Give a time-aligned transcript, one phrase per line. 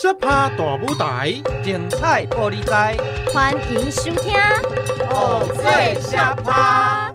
[0.00, 2.96] 小趴大舞台，精彩玻璃台，
[3.34, 4.32] 欢迎收听
[5.10, 7.10] 《偶醉小趴》。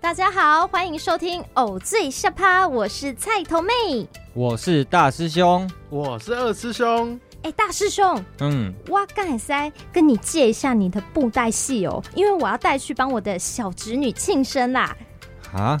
[0.00, 3.72] 大家好，欢迎收听《偶醉小趴》，我是菜头妹，
[4.34, 7.18] 我是大师兄，我是二师兄。
[7.42, 14.96] 哎，大师兄，嗯，我刚才跟你借一下你的布袋戏哦，因为我要带去帮我的小侄女庆生啦。
[15.52, 15.80] 啊，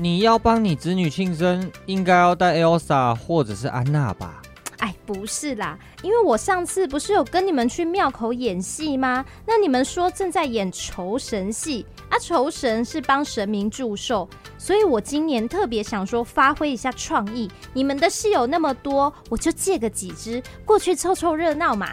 [0.00, 4.40] 你要帮你子女庆生，应该要带 Elsa 或者是安娜吧？
[4.78, 9.24] 哎，不是啦，因为我上次不是有跟你们去庙口演戏吗？
[9.44, 17.50] 那你们说正在演酬神戏啊，酬神是帮神明祝寿，所以我今年特别想说发挥一下创意。
[17.72, 21.88] 你们的戏有那么多，我就借个几只过去凑凑热闹嘛。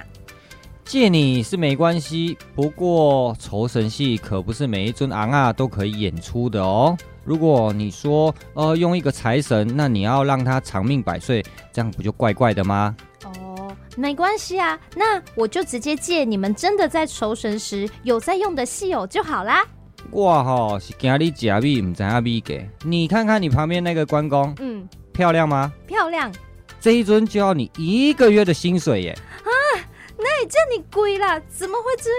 [0.83, 6.95] 借你是没关系，不过酬神戏可不是每一尊昂啊都可以演出的哦。
[7.25, 11.43] 如果你说呃用一个财神，那你要让他长命百岁，
[11.73, 12.95] 这样不就怪怪的吗？
[13.23, 19.65] 哦，没关系啊，那我就直接借你们真的在酬神时有在用的戏偶就好啦。
[20.11, 25.73] 哇吼，是惊你假币唔知阿币给，你看看你旁边那个关公，嗯，漂亮吗？
[25.87, 26.31] 漂亮。
[26.79, 29.17] 这一尊就要你一个月的薪水耶！
[29.43, 29.49] 啊，
[30.19, 32.11] 那也叫你贵啦，怎么会这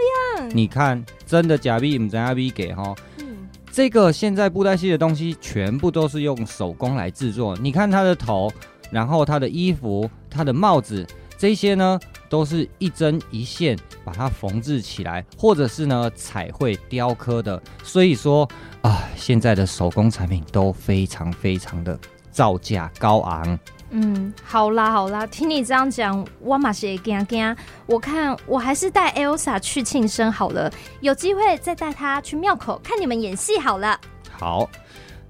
[0.43, 0.51] 样？
[0.53, 2.93] 你看，真的假币唔知阿币给哈。
[3.77, 7.55] 这个现在布袋戏的东西全部都是用手工来制作。
[7.59, 8.51] 你看他的头，
[8.91, 17.63] 然后他的衣服、他的帽子，这些呢都是一针一线把它缝制起来，或者是呢彩绘雕刻的。
[17.85, 18.49] 所以说
[18.81, 23.59] 啊，现在的手工产品都非常非常的造价高昂。
[23.91, 27.57] 嗯，好啦好啦，听你这样讲，我嘛是会惊惊。
[27.87, 30.71] 我看我还是带 Elsa 去庆生好了，
[31.01, 33.99] 有机会再带她去庙口看你们演戏好了。
[34.31, 34.69] 好，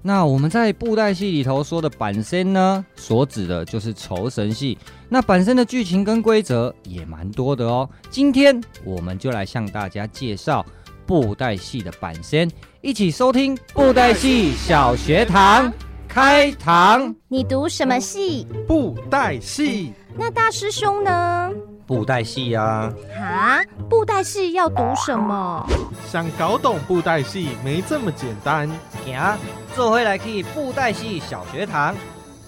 [0.01, 4.77] 那我们在布袋戏里头说的板身呢，所指的就是酬神戏。
[5.07, 7.87] 那板身的剧情跟规则也蛮多的哦。
[8.09, 10.65] 今天我们就来向大家介绍
[11.05, 12.51] 布袋戏的板身，
[12.81, 15.71] 一起收听布袋戏小学堂。
[16.17, 18.47] 开堂，你读什么戏？
[18.67, 19.93] 布袋戏。
[20.15, 21.51] 那大师兄呢？
[21.85, 22.91] 布袋戏呀。
[23.15, 25.63] 啊，布袋戏要读什么？
[26.09, 28.67] 想搞懂布袋戏没这么简单。
[29.05, 29.37] 行，
[29.75, 31.95] 坐回来去布袋戏小学堂。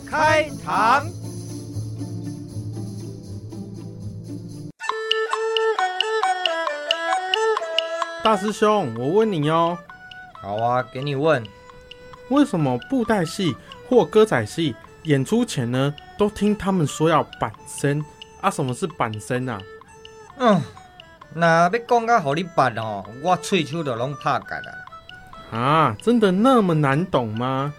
[0.10, 1.06] 开堂。
[8.24, 9.78] 大师兄，我问你哦。
[10.42, 11.44] 好啊，给你问。
[12.30, 13.56] 为什么布袋戏
[13.88, 18.04] 或歌仔戏演出前呢，都听他们说要板身
[18.42, 18.50] 啊？
[18.50, 19.62] 什么是板身啊？
[20.38, 20.62] 嗯，
[21.34, 24.72] 那要讲到好你板哦，我喙手就拢怕干啦。
[25.52, 27.74] 啊，真的那么难懂吗？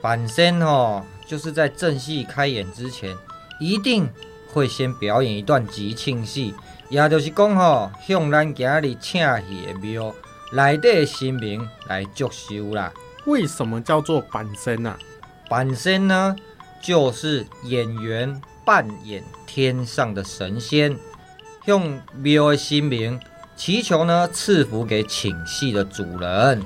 [0.00, 3.16] 板身哦，就是在正戏开演之前，
[3.58, 4.08] 一定
[4.52, 6.54] 会先表演一段即庆戏，
[6.88, 10.14] 也就是讲吼，向咱今日请戏的庙
[10.52, 12.92] 内底的神明来祝寿啦。
[13.28, 14.98] 为什么叫做板身啊？
[15.50, 16.34] 板身呢，
[16.80, 20.96] 就是演员扮演天上的神仙，
[21.66, 23.20] 用庙的姓名
[23.54, 26.62] 祈求呢赐福给请戏的主人。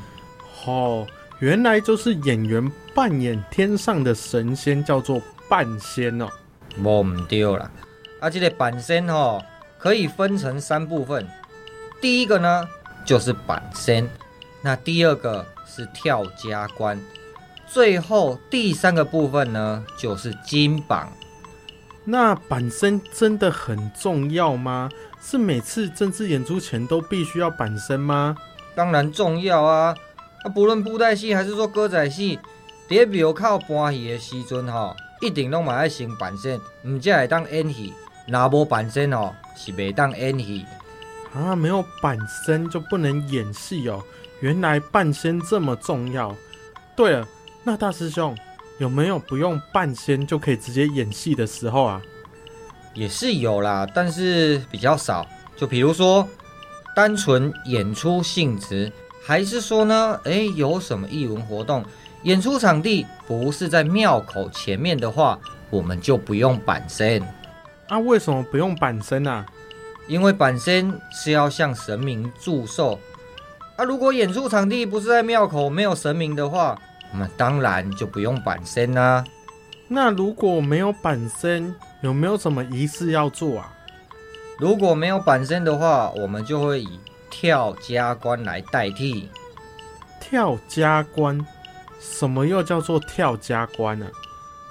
[0.65, 1.05] 哦，
[1.41, 6.29] 原来就是演员扮演天上的神仙，叫做半仙哦。
[6.79, 7.69] 无唔对啦，
[8.21, 9.43] 啊，这个板身哦，
[9.79, 11.27] 可以分成三部分。
[12.01, 12.69] 第一个呢，
[13.05, 14.09] 就是板身，
[14.63, 15.45] 那第二个。
[15.75, 17.01] 是跳加关，
[17.67, 21.11] 最后第三个部分呢，就是金榜。
[22.05, 24.91] 那板身真的很重要吗？
[25.21, 28.37] 是每次正式演出前都必须要板身吗？
[28.75, 29.95] 当然重要啊！
[30.45, 32.39] 啊，不论布袋戏还是说歌仔戏，
[32.91, 37.95] 在庙口搬戏的时阵吼，一定拢嘛爱先板身，唔才会当演戏。
[38.27, 40.67] 若无板身哦，是袂当演戏。
[41.33, 44.03] 啊，没有板身就不能演戏哦。
[44.43, 46.35] 原来半仙这么重要。
[46.97, 47.27] 对了，
[47.63, 48.37] 那大师兄
[48.79, 52.03] 有没有不用半仙就可以直接演戏的时候啊？
[52.93, 55.25] 也是有啦，但是比较少。
[55.57, 56.29] 就比如说，
[56.97, 58.91] 单纯演出性质，
[59.25, 61.85] 还是说呢，诶，有什么艺文活动，
[62.25, 65.39] 演出场地不是在庙口前面的话，
[65.71, 67.23] 我们就不用板身。
[67.87, 69.47] 啊，为什么不用板身啊？
[70.09, 72.99] 因为板身是要向神明祝寿。
[73.77, 76.79] 啊，如果演出场地不是在庙口，没有神明的话，
[77.13, 79.25] 那当然就不用板身啦、啊。
[79.89, 83.73] 那如果没有板身，有没有什么仪式要做啊？
[84.59, 89.29] 如果没有板身的话，我们就会以跳加关来代替。
[90.21, 91.45] 跳加关？
[91.99, 94.13] 什么又叫做跳加关呢、啊？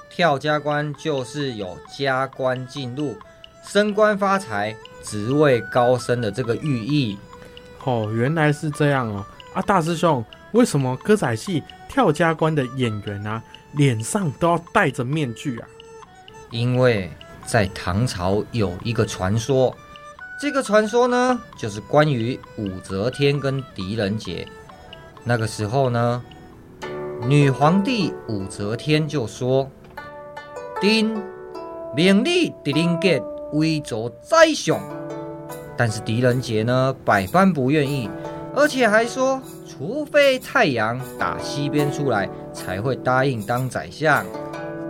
[0.10, 3.16] 跳加官就是有加官进入、
[3.64, 7.18] 升官发财、职位高升的这个寓意。
[7.86, 9.26] 哦，原来是这样哦。
[9.54, 10.24] 啊，大师兄，
[10.54, 13.42] 为什么歌仔戏跳加官的演员啊，
[13.74, 15.68] 脸上都要戴着面具啊？
[16.50, 17.12] 因为
[17.46, 19.76] 在唐朝有一个传说，
[20.40, 24.48] 这个传说呢，就是关于武则天跟狄仁杰。
[25.24, 26.24] 那个时候呢，
[27.28, 29.70] 女皇帝武则天就说。
[30.80, 31.14] 丁
[31.96, 33.22] 命你狄仁杰
[33.54, 34.80] 为做宰相，
[35.78, 38.10] 但是狄仁杰呢，百般不愿意，
[38.56, 44.26] 而且还说，除非太阳打西边出来，才会答应当宰相。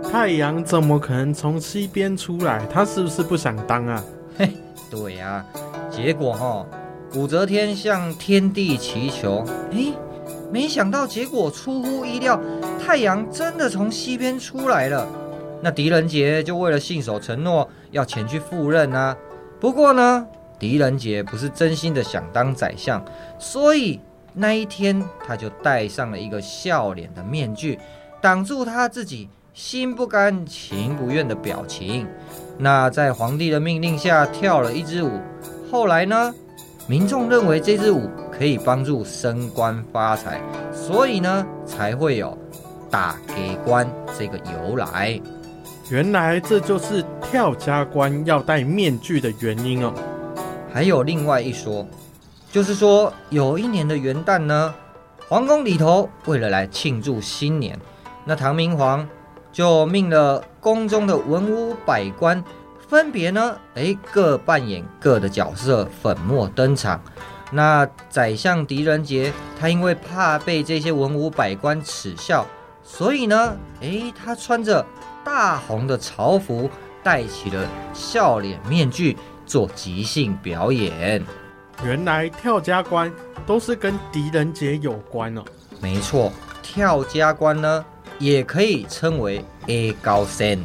[0.02, 2.66] 太阳怎么可能从西边出来？
[2.66, 4.04] 他是不是不想当啊？
[4.36, 4.50] 嘿，
[4.90, 5.46] 对呀、啊。
[5.90, 6.66] 结果哈，
[7.14, 9.92] 武则天向天帝祈求，诶，
[10.50, 12.40] 没想到结果出乎意料，
[12.84, 15.06] 太阳真的从西边出来了。
[15.62, 19.16] 那狄仁杰就为了信守承诺，要前去赴任啊。
[19.60, 20.26] 不过呢，
[20.62, 23.04] 狄仁杰不是真心的想当宰相，
[23.36, 23.98] 所以
[24.32, 27.80] 那一天他就戴上了一个笑脸的面具，
[28.20, 32.06] 挡住他自己心不甘情不愿的表情。
[32.58, 35.10] 那在皇帝的命令下跳了一支舞。
[35.68, 36.32] 后来呢，
[36.86, 40.40] 民众认为这支舞可以帮助升官发财，
[40.72, 42.38] 所以呢，才会有
[42.88, 43.84] 大给官
[44.16, 45.20] 这个由来。
[45.90, 49.92] 原来这就是跳加官要戴面具的原因哦。
[50.72, 51.86] 还有另外一说，
[52.50, 54.74] 就是说有一年的元旦呢，
[55.28, 57.78] 皇宫里头为了来庆祝新年，
[58.24, 59.06] 那唐明皇
[59.52, 62.42] 就命了宫中的文武百官，
[62.88, 67.00] 分别呢，哎，各扮演各的角色，粉墨登场。
[67.50, 72.46] 那宰相狄仁杰，他因为怕被这些文武百官耻笑，
[72.82, 74.84] 所以呢，哎，他穿着。
[75.24, 76.68] 大红的朝服，
[77.00, 77.64] 戴起了
[77.94, 79.16] 笑脸面具，
[79.46, 81.24] 做即兴表演。
[81.84, 83.12] 原来跳加官
[83.46, 85.42] 都是跟狄仁杰有关哦。
[85.80, 87.84] 没错，跳加官呢，
[88.18, 90.64] 也可以称为 A 高仙。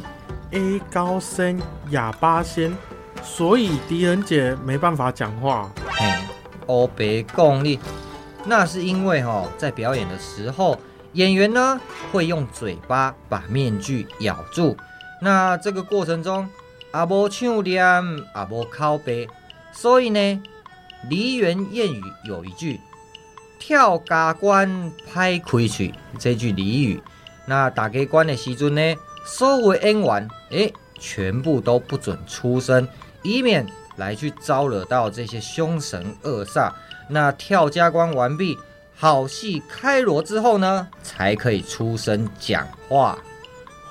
[0.52, 1.60] A 高仙，
[1.90, 2.72] 哑巴仙，
[3.22, 5.70] 所以狄仁杰没办法讲话。
[5.90, 6.06] 嘿，
[6.66, 7.78] 欧北共力，
[8.44, 10.78] 那是因为哈、哦，在表演的时候。
[11.14, 11.80] 演员呢，
[12.12, 14.76] 会用嘴巴把面具咬住，
[15.22, 16.46] 那这个过程中
[16.92, 17.84] 阿波唱念
[18.32, 19.28] 阿波靠背，
[19.72, 20.42] 所以呢，
[21.08, 22.80] 梨园谚语有一句
[23.58, 27.02] “跳加关拍开嘴”这句俚语，
[27.46, 28.94] 那大加官的时阵呢，
[29.26, 32.88] 所有演员诶，全部都不准出声，
[33.22, 36.72] 以免来去招惹到这些凶神恶煞。
[37.08, 38.58] 那跳加关完毕。
[39.00, 43.16] 好戏开锣之后呢，才可以出声讲话。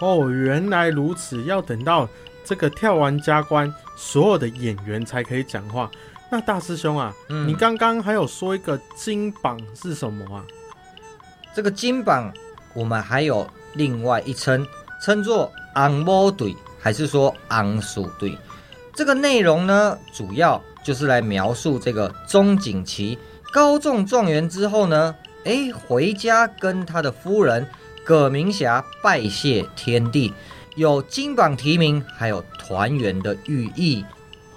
[0.01, 2.09] 哦，原来如此，要等到
[2.47, 5.91] 这个跳完加官，所有的演员才可以讲话。
[6.29, 10.43] 那大师兄啊，嗯、你刚刚还有说一个金榜是什么啊？
[11.53, 12.31] 这个金榜，
[12.73, 14.65] 我们还有另外一称，
[15.01, 18.37] 称作红毛队，还是说昂鼠队？
[18.93, 23.19] 这个内容呢，主要就是来描述这个钟景琦。
[23.51, 27.67] 高中状元之后呢，哎，回家跟他的夫人
[28.03, 30.33] 葛明霞拜谢天地，
[30.77, 34.05] 有金榜题名，还有团圆的寓意。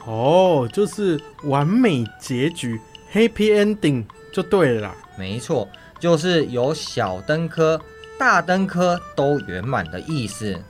[0.05, 2.79] 哦，就是完美结局
[3.11, 4.95] ，Happy Ending 就对了啦。
[5.17, 5.67] 没错，
[5.99, 7.81] 就是有小登科、
[8.19, 10.63] 大登科都圆满的意思。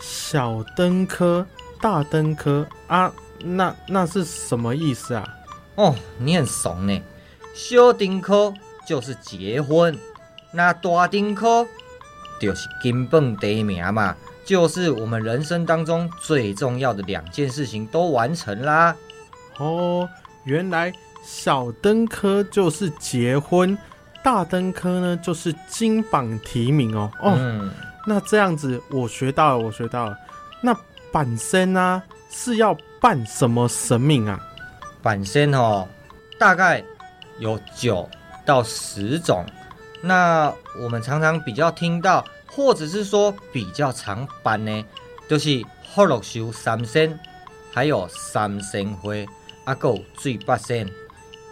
[0.00, 1.46] 小登科、
[1.80, 5.24] 大登科啊，那那是什么意思啊？
[5.76, 7.00] 哦，你很怂呢。
[7.54, 8.52] 小登科
[8.84, 9.96] 就是结婚，
[10.50, 11.64] 那大登科
[12.40, 18.94] 就是金榜题名嘛，就是我们人生当中最重要的两件事情都完成啦。
[19.58, 20.08] 哦，
[20.44, 20.92] 原来
[21.24, 23.76] 小登科就是结婚，
[24.22, 27.10] 大登科呢就是金榜题名哦。
[27.20, 27.70] 哦，嗯、
[28.06, 30.16] 那这样子我学到了，我学到了。
[30.60, 30.76] 那
[31.10, 34.40] 板身呢是要办什么神明啊？
[35.02, 35.88] 板身哦，
[36.38, 36.84] 大概。
[37.40, 38.08] 有九
[38.46, 39.44] 到十种，
[40.00, 42.24] 那我们常常比较听到，
[42.54, 44.84] 或者是说比较常办呢，
[45.28, 45.62] 就是
[45.94, 47.18] 福禄寿三仙，
[47.72, 49.26] 还有三仙会，
[49.64, 50.88] 还有水八仙。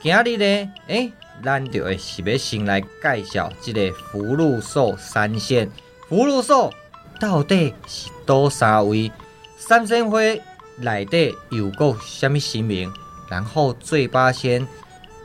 [0.00, 5.70] 今日呢，诶，咱就是要先来介绍这个福禄寿三仙。
[6.08, 6.72] 福禄寿
[7.18, 9.10] 到底是多三位？
[9.58, 10.40] 三仙会
[10.76, 12.92] 内底有个什么神明？
[13.28, 14.66] 然后醉八仙。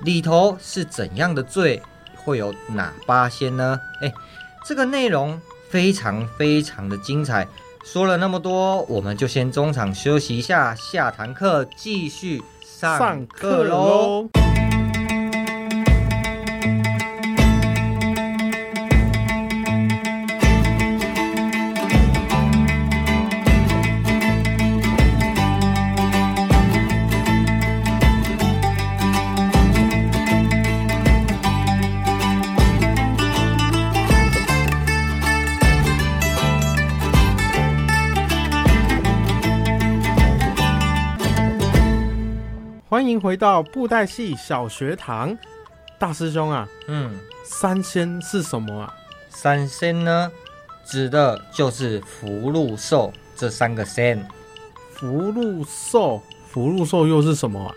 [0.03, 1.81] 里头是怎样的醉，
[2.15, 3.79] 会有哪八仙呢？
[3.99, 4.13] 哎，
[4.63, 7.47] 这个内容非常非常的精彩，
[7.83, 14.46] 说了那么多，我们就先中场休息一下，下堂课继续上课喽。
[43.17, 45.35] 迎回到布袋戏小学堂，
[45.97, 48.93] 大师兄啊，嗯，三仙是什么啊？
[49.27, 50.31] 三仙呢，
[50.85, 54.23] 指的就是福禄寿这三个仙。
[54.91, 57.73] 福禄寿，福禄寿又是什么啊？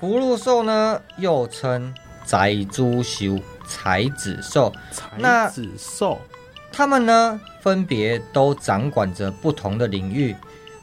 [0.00, 1.92] 福禄寿呢，又称
[2.24, 4.72] 宅猪修、财子寿。
[4.90, 6.18] 财子寿，
[6.72, 10.34] 他们呢，分别都掌管着不同的领域。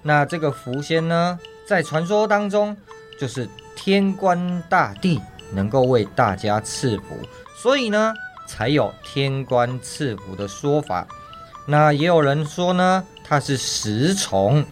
[0.03, 2.77] 那这个福仙呢，在传说当中，
[3.19, 3.47] 就是
[3.81, 5.21] 天官大帝
[5.53, 7.17] 能够为大家赐福，
[7.55, 8.13] 所以呢，
[8.45, 11.07] 才有天官赐福的说法。
[11.65, 14.65] 那也有人说呢，他是石崇，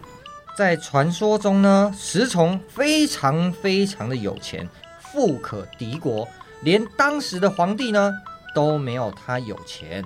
[0.54, 4.68] 在传说中呢，石崇非常非常的有钱，
[5.00, 6.28] 富可敌国，
[6.60, 8.12] 连当时的皇帝呢
[8.54, 10.04] 都没有他有钱，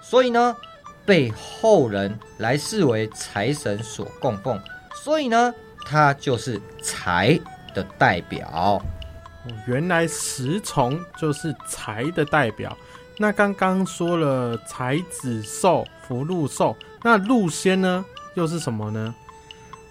[0.00, 0.56] 所以呢，
[1.04, 4.60] 被后人来视为财神所供奉，
[4.94, 5.52] 所以呢，
[5.84, 7.38] 他就是财
[7.74, 8.80] 的代表，
[9.66, 12.76] 原来石虫就是财的代表。
[13.18, 18.04] 那刚刚说了财子寿、福禄寿，那禄仙呢，
[18.34, 19.14] 又是什么呢？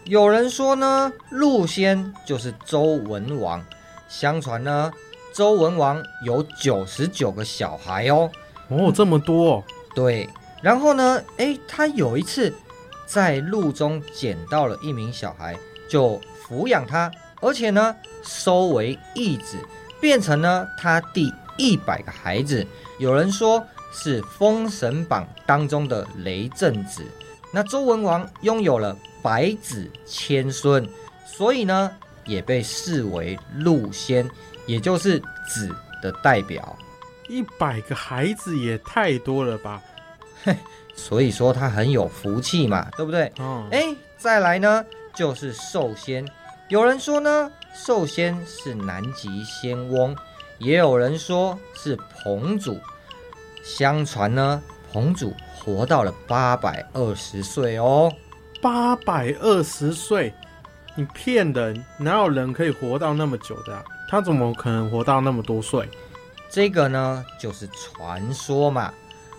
[0.05, 3.63] 有人说呢，禄仙就是周文王。
[4.09, 4.91] 相传呢，
[5.33, 8.29] 周文王有九十九个小孩哦。
[8.67, 9.63] 哦，这么多哦。
[9.95, 10.29] 对。
[10.61, 12.53] 然后呢，诶，他有一次
[13.05, 15.57] 在路中捡到了一名小孩，
[15.89, 17.09] 就抚养他。
[17.43, 19.57] 而且呢，收为义子，
[19.99, 22.65] 变成呢他第一百个孩子。
[22.99, 27.03] 有人说是《封神榜》当中的雷震子。
[27.51, 30.87] 那周文王拥有了百子千孙，
[31.25, 31.91] 所以呢，
[32.25, 34.27] 也被视为禄仙，
[34.65, 35.69] 也就是子
[36.01, 36.75] 的代表。
[37.27, 39.81] 一百个孩子也太多了吧？
[40.45, 40.55] 嘿，
[40.95, 43.31] 所以说他很有福气嘛，对不对？
[43.39, 46.25] 哦，哎，再来呢，就是寿仙。
[46.69, 50.15] 有人说呢，寿仙是南极仙翁，
[50.59, 52.79] 也有人说是彭祖。
[53.63, 58.11] 相传呢，彭祖活到了八百二十岁哦。
[58.61, 60.33] 八百二十岁？
[60.95, 61.83] 你骗人！
[61.97, 63.83] 哪有人可以活到那么久的啊？
[64.09, 65.89] 他怎么可能活到那么多岁？
[66.49, 68.93] 这个呢，就是传说嘛。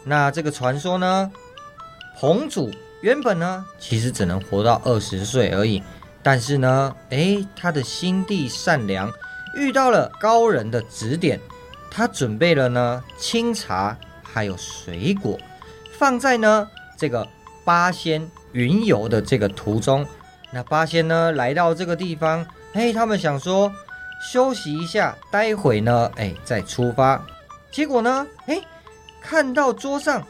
[0.04, 1.32] 那这个传说呢，
[2.18, 5.82] 彭祖原本呢，其实只能活到二十岁而已。
[6.24, 9.12] 但是呢，诶，他的心地善良，
[9.54, 11.38] 遇到了高人的指点，
[11.90, 15.38] 他准备了呢清茶，还有水果，
[15.98, 16.66] 放在呢
[16.96, 17.28] 这个
[17.62, 20.04] 八仙云游的这个途中。
[20.50, 23.70] 那八仙呢来到这个地方，诶，他们想说
[24.32, 27.22] 休息一下，待会呢，诶，再出发。
[27.70, 28.62] 结果呢，诶，
[29.20, 30.26] 看到桌上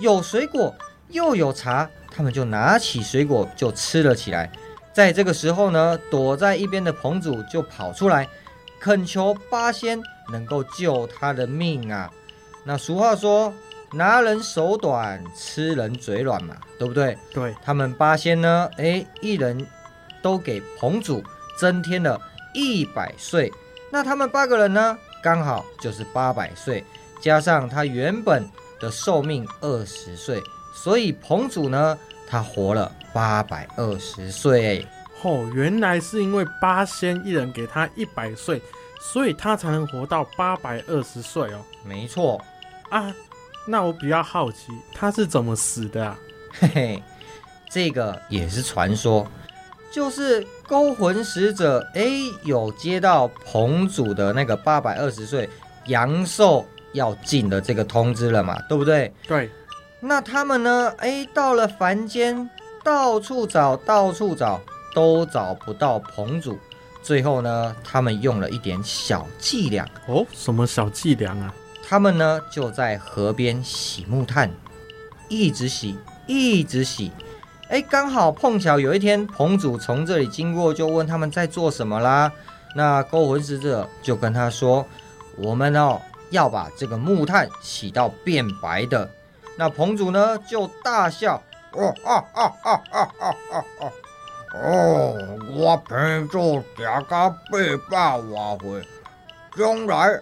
[0.00, 0.74] 有水果
[1.10, 4.50] 又有茶，他们就拿起水果就吃了起来。
[4.96, 8.26] 在这个时候呢，躲在一边的彭祖就跑出来，
[8.80, 10.00] 恳求八仙
[10.32, 12.10] 能够救他的命啊！
[12.64, 13.52] 那俗话说，
[13.92, 17.14] 拿人手短，吃人嘴软嘛，对不对？
[17.30, 19.66] 对，他们八仙呢，哎，一人
[20.22, 21.22] 都给彭祖
[21.58, 22.18] 增添了
[22.54, 23.52] 一百岁。
[23.92, 26.82] 那他们八个人呢，刚好就是八百岁，
[27.20, 28.42] 加上他原本
[28.80, 30.42] 的寿命二十岁，
[30.74, 34.86] 所以彭祖呢，他活了八百二十岁
[35.22, 38.60] 哦，原来是因为八仙一人给他一百岁，
[39.00, 41.60] 所以他才能活到八百二十岁哦。
[41.84, 42.40] 没错
[42.90, 43.12] 啊，
[43.66, 46.18] 那我比较好奇，他是怎么死的啊？
[46.52, 47.02] 嘿嘿，
[47.70, 49.26] 这个也是传说，
[49.90, 52.06] 就是勾魂使者哎，
[52.44, 55.48] 有接到彭祖的那个八百二十岁
[55.86, 59.12] 阳寿要尽的这个通知了嘛，对不对？
[59.26, 59.50] 对。
[59.98, 60.92] 那他们呢？
[60.98, 62.48] 哎，到了凡间，
[62.84, 64.60] 到处找，到处找，
[64.94, 66.58] 都找不到彭祖。
[67.02, 69.88] 最后呢，他们用了一点小伎俩。
[70.06, 71.52] 哦，什么小伎俩啊？
[71.88, 74.50] 他们呢，就在河边洗木炭，
[75.28, 77.10] 一直洗，一直洗。
[77.68, 82.30] 哎，刚好碰巧有一天，彭祖从这里经过，就问他们在做什么啦。
[82.74, 84.86] 那勾魂使者就跟他说
[85.38, 86.00] ：“我们哦，
[86.30, 89.08] 要把这个木炭洗到变白的。”
[89.56, 93.92] 那彭祖呢就大笑，哦啊啊啊啊啊啊！
[94.54, 98.88] 哦，我平做食到八百外岁，
[99.56, 100.18] 将来也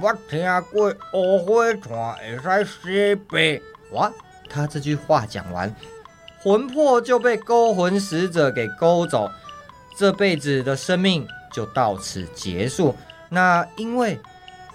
[0.00, 3.60] 捌听过乌花炭会使洗白。
[3.92, 4.10] 哇！
[4.48, 5.74] 他这句话讲完，
[6.42, 9.30] 魂魄就被勾魂使者给勾走，
[9.96, 12.94] 这辈子的生命就到此结束。
[13.28, 14.18] 那因为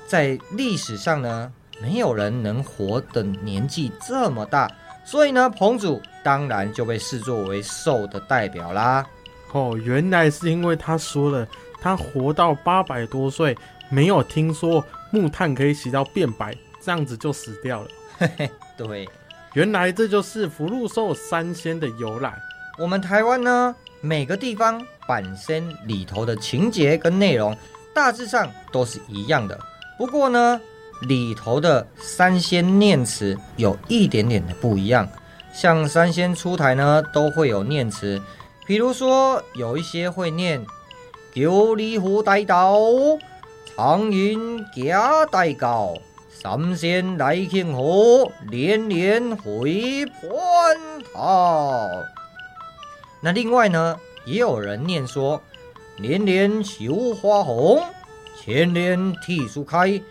[0.08, 4.70] 在历史上呢，没有人能活的年纪这么大，
[5.04, 9.06] 所以呢，彭祖当然就被视作为寿的代表啦。
[9.52, 11.48] 哦，原来是因为他说了，
[11.82, 13.58] 他活到八百多岁，
[13.90, 17.88] 没有听说木炭可以洗到变白，这样子就死掉了。
[18.18, 19.10] 嘿嘿，对，
[19.54, 22.34] 原来这就是福禄寿三仙的由来。
[22.78, 27.56] 我们台湾呢，每个地方板仙里头的情节跟内容
[27.94, 29.60] 大致上都是一样的，
[29.98, 30.62] 不过呢，
[31.02, 35.08] 里头的三仙念词有一点点的不一样。
[35.54, 38.22] 像三仙出台呢，都会有念词。
[38.66, 40.66] 比如说，有一些会念
[41.36, 42.80] “九里湖大道，
[43.76, 45.94] 长云加大高，
[46.30, 50.12] 三仙来庆贺，连连回蟠
[51.14, 51.90] 桃”。
[53.20, 55.42] 那另外呢，也有人念说
[56.00, 57.84] “年年求花红，
[58.40, 60.02] 千年替树开，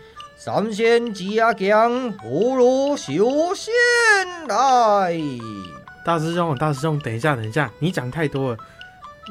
[0.43, 3.71] 三仙吉阿强，不如修仙
[4.47, 5.15] 来”。
[6.03, 8.57] 大师兄，大师兄，等一下，等一下，你讲太多了。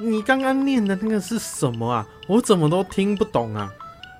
[0.00, 2.06] 你刚刚念的那个是什么啊？
[2.28, 3.68] 我怎么都听不懂啊。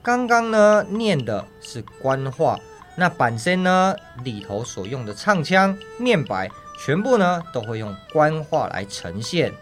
[0.03, 2.59] 刚刚呢，念的是官话，
[2.97, 3.95] 那板仙呢
[4.25, 6.51] 里头所用的唱腔、念白，
[6.85, 9.53] 全部呢都会用官话来呈现。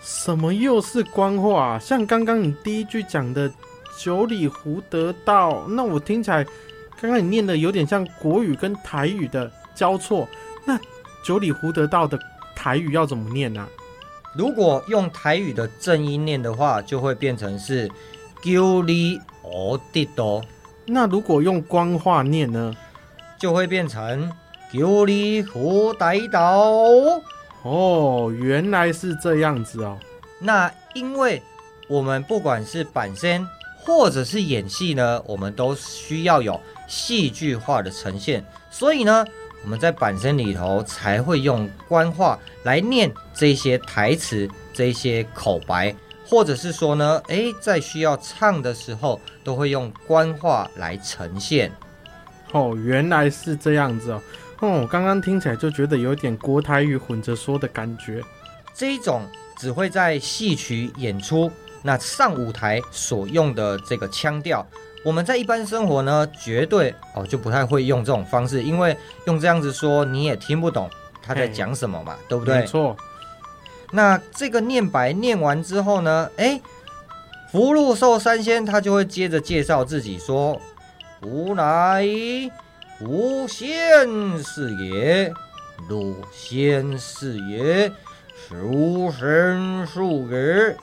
[0.00, 1.78] 什么又是官话啊？
[1.80, 3.50] 像刚刚你第一句讲的
[4.02, 6.42] “九里湖得道”，那我听起来，
[7.00, 10.26] 刚刚你念的有点像国语跟台语的交错。
[10.64, 10.78] 那
[11.22, 12.18] 九里湖得道的
[12.56, 13.68] 台语要怎么念呢、啊？
[14.34, 17.90] 如果用台语的正音念的话，就会变成是
[18.42, 20.40] 九里湖得道。
[20.86, 22.74] 那如果用官话念呢，
[23.38, 24.30] 就会变成
[24.72, 26.50] 九里湖得道。
[27.62, 29.98] 哦，原来是这样子哦。
[30.38, 31.42] 那因为
[31.88, 33.46] 我们不管是板仙
[33.84, 39.24] 或者是演戏呢，我们都需要有戏剧化的呈现，所以呢。
[39.62, 45.94] 我们在板身里头才会用官话来念这些台词、这些口白，
[46.26, 51.70] 或者是说呢，诶，在需要唱的时候，都会用官话来呈现。
[52.52, 54.22] 哦，原来是这样子哦。
[54.60, 58.22] 哦，我刚刚听起来就觉得有点国台语混着说的感觉。
[58.72, 64.66] 这一种只会在戏曲演出，那上舞台所用的这个腔调。
[65.02, 70.90] 我们在一般生活呢，绝对哦就不太会用这种方式，因为用这样子说你也听不懂
[71.22, 72.60] 他在讲什么嘛，对不对？
[72.60, 72.94] 没错。
[73.90, 76.60] 那这个念白念完之后呢，哎，
[77.50, 80.60] 福禄寿三仙他就会接着介绍自己说
[81.24, 82.04] ：“吾乃
[82.98, 84.06] 福仙
[84.44, 85.32] 是也，
[85.88, 87.90] 禄仙是也，
[88.48, 90.76] 寿神是也。”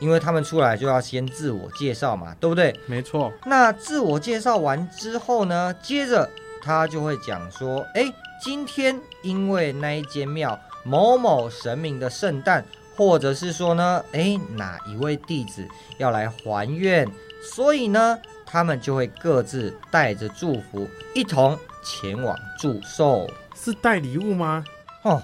[0.00, 2.74] 因为他们出来就要先自我介绍嘛，对不对？
[2.86, 3.32] 没错。
[3.44, 6.28] 那自我介绍完之后呢，接着
[6.62, 12.64] 他就会讲说：“哎，今天因为那一间庙某某神明的圣诞，
[12.96, 17.06] 或者是说呢，哎，哪一位弟子要来还愿，
[17.42, 23.30] 所以呢，他们就会各自带着祝福，一同前往祝寿。
[23.54, 24.64] 是带礼物吗？
[25.02, 25.22] 哦，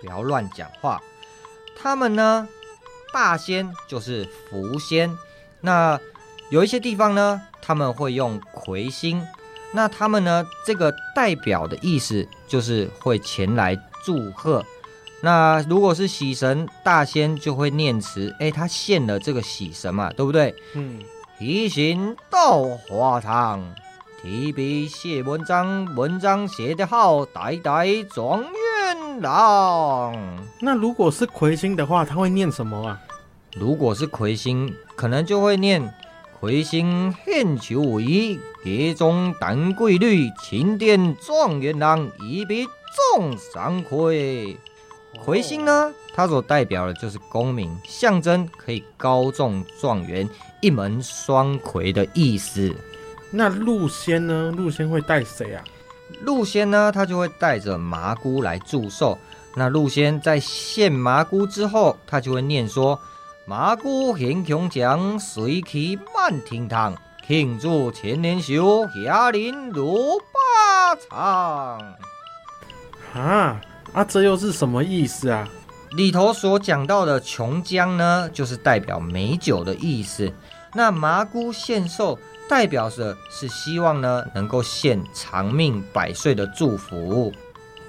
[0.00, 0.98] 不要乱讲话。
[1.76, 2.48] 他们呢？”
[3.14, 5.16] 大仙就是福仙，
[5.60, 5.98] 那
[6.50, 9.24] 有一些地方呢，他们会用魁星，
[9.72, 14.64] 那他们呢，这个代表的意思就是会前来祝贺。
[15.22, 20.52] 那如果是喜神大仙，就会念词，哎，他献了这个喜神嘛，对不对？
[20.74, 21.00] 嗯，
[21.38, 23.64] 提行到华堂，
[24.20, 28.50] 提笔写文章，文章写得好，代代状元
[29.20, 30.14] 郎。
[30.60, 33.00] 那如果是魁星的话，他会念什么啊？
[33.56, 35.92] 如果是魁星，可能就会念
[36.40, 42.66] 魁星献秋意，节中丹桂绿，钦点状元郎，一笔
[43.16, 44.56] 中三魁。
[45.24, 50.28] 魁星呢，它所代表的就是功名，象征可以高中状元，
[50.60, 52.74] 一门双魁的意思。
[53.30, 54.52] 那陆仙呢？
[54.56, 55.64] 陆仙会带谁啊？
[56.20, 59.18] 禄仙呢，他就会带着麻姑来祝寿。
[59.56, 62.98] 那鹿仙在献麻姑之后，他就会念说
[63.46, 66.94] ：“麻姑献强将，水气满厅堂，
[67.26, 71.96] 庆祝千年寿，下临如八场。”
[73.14, 73.60] 啊，
[73.92, 75.48] 啊，这又是什么意思啊？
[75.92, 80.32] 里头所讲到的琼浆呢，就是代表美酒的意思。
[80.72, 87.32] 那麻姑献寿，代表着是希望呢，能够献长命百岁的祝福。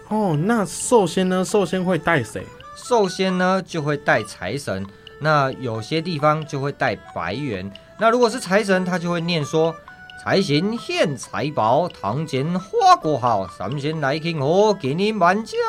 [0.09, 1.43] 哦，那寿仙呢？
[1.43, 2.45] 寿仙会带谁？
[2.75, 4.85] 寿仙呢，就会带财神。
[5.19, 7.71] 那有些地方就会带白猿。
[7.97, 9.75] 那如果是财神，他就会念说。
[10.23, 15.59] 财神献财宝，堂前花果好，三仙来庆贺，给你满江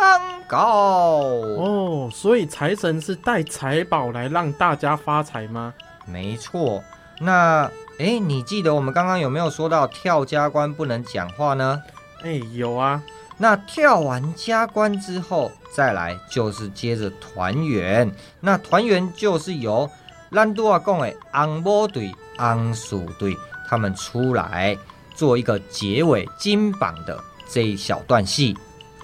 [0.46, 0.66] 高。
[0.66, 5.74] 哦，所以财神是带财宝来让大家发财吗？
[6.06, 6.82] 没错。
[7.20, 11.82] 那，哎，你记得我们刚刚有没有说到跳加关不能讲话呢？
[12.22, 13.02] 哎，有啊。
[13.38, 18.10] 那跳完加关之后，再来就是接着团圆。
[18.40, 19.90] 那团圆就是由
[20.30, 23.36] 咱都要讲的红毛队、红鼠队。
[23.68, 24.78] 他们出来
[25.14, 28.56] 做一个结尾金榜的这一小段戏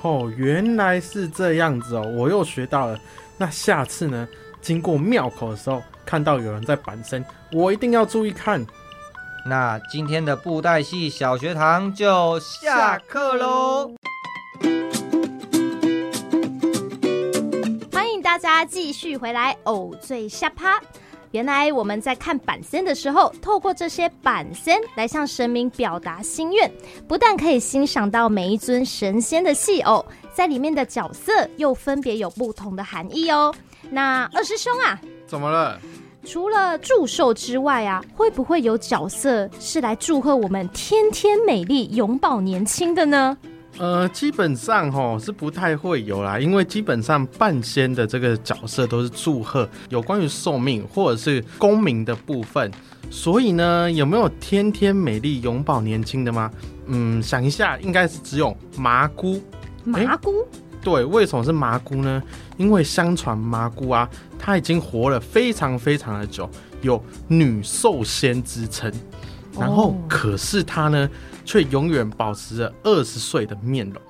[0.02, 2.96] 哦，原来是这样子哦，我又学到了。
[3.36, 4.28] 那下次呢，
[4.60, 8.64] 经过庙口的时候，看到有人在板身，我一定要注意看。
[9.44, 13.92] 那今天的布袋戏小学堂就下课喽，
[17.92, 20.80] 欢迎大家继续回来偶醉下趴。
[21.32, 26.70] 原来我们在看板仙的时候，透过这些板仙来向神明表达心愿，
[27.08, 33.52] 不但可以欣赏到每一尊神仙的戏偶，在里面的角色又分别有不同的含义哦。
[33.90, 35.80] 那二师兄啊，怎么了？
[36.24, 43.36] 除了祝寿之外啊，会不会有角色是来祝贺我们天天美丽、永葆年轻的呢？
[43.78, 52.70] 呃，基本上吼是不太会有啦，因为基本上半仙的这个角色都是祝贺有关于寿命或者是功名的部分，
[53.10, 56.50] 所以呢，有没有天天美丽永葆年轻的吗？
[56.86, 59.40] 嗯，想一下，应该是只有麻姑。
[59.84, 60.46] 麻姑？
[60.82, 62.22] 对，为什么是麻姑呢？
[62.56, 66.48] 因为相传麻姑啊，她已经活了非常非常的久，
[66.80, 68.92] 有女寿仙之称。
[69.58, 71.08] 然后，可是她呢？
[71.44, 74.00] 却永远保持着二十岁的面容。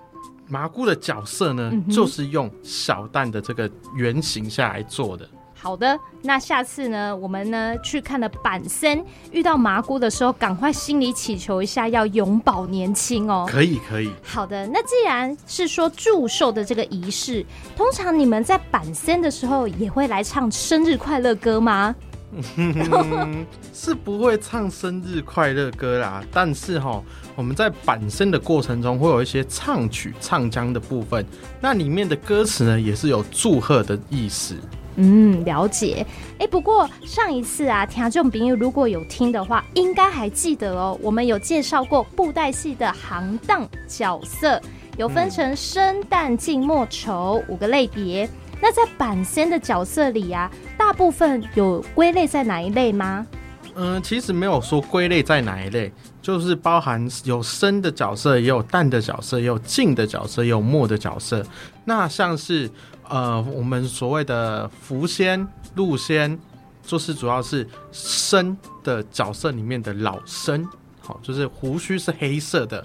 [0.49, 5.27] 麻姑的角色呢，嗯、就是用小蛋的这个原型下来做的。
[5.63, 13.47] 好的，那下次呢，我们呢去看了板森，遇到麻姑的时候，赶快心里祈求一下，要永葆年轻哦。
[13.49, 14.11] 可以，可以。
[14.25, 17.47] 好的，那既然是说祝寿的这个仪式，
[17.77, 21.95] 通常你们在板森的时候也会来唱生日快乐歌吗？
[23.73, 27.01] 是不会唱生日快乐歌啦，但是哈，
[27.37, 31.25] 我们在板身的过程中会有一些唱曲、唱腔的部分，
[31.61, 34.57] 那里面的歌词呢，也是有祝贺的意思。
[34.97, 36.05] 嗯，了解。
[36.39, 44.61] 哎，不过上一次啊，听众朋友如果有听的话，应该还记得哦，我们有介绍过布袋戏的行当角色，
[44.97, 48.29] 有分成生旦净末丑五个类别。
[48.61, 53.27] 那在板仙的角色里啊，大部分有归类在哪一类吗？
[53.75, 61.45] 嗯，其实没有说归类在哪一类，就是包含有生的角色，也有淡的角色，也有静的角色，也有末的角色。
[61.85, 62.71] 那像是
[63.09, 66.39] 呃，我们所谓的福仙、禄仙，
[66.85, 70.69] 就是主要是生的角色里面的老生，
[71.01, 72.85] 好，就是胡须是黑色的。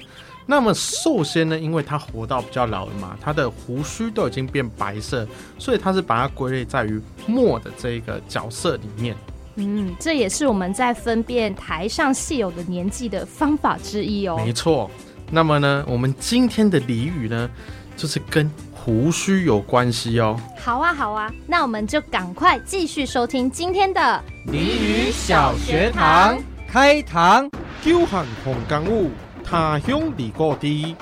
[0.49, 1.59] 那么寿仙呢？
[1.59, 5.27] 因为他活到比较老了嘛，他的胡须都已经变白色，
[5.59, 9.13] 所以他是把它归类在于墨的这个角色里面。
[9.57, 14.39] 嗯，这也是我们在分辨台上戏友的年纪的方法之一哦。
[14.45, 14.89] 没错。
[15.31, 17.49] 那么呢，我们今天的俚语呢，
[17.95, 20.39] 就是跟胡须有关系哦。
[20.57, 27.49] 好啊，好啊，那我们就赶快继续收听今天的俚语小学堂开堂，
[27.81, 29.09] 久旱逢甘雨。
[29.43, 30.95] 他乡离故地，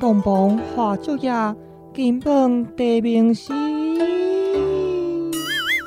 [0.00, 1.32] 东邦花烛夜，
[1.94, 3.52] 金榜题名时。